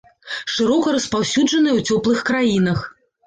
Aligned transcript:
Шырока 0.53 0.93
распаўсюджаныя 0.95 1.73
ў 1.75 1.81
цёплых 1.89 2.25
краінах. 2.31 2.79